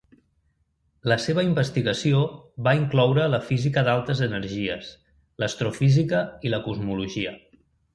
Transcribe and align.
La 1.11 1.17
seva 1.25 1.43
investigació 1.47 2.23
va 2.69 2.75
incloure 2.79 3.29
la 3.37 3.43
física 3.53 3.87
d'altes 3.91 4.27
energies, 4.31 4.93
l'astrofísica 5.45 6.27
i 6.51 6.57
la 6.59 6.67
cosmologia. 6.71 7.41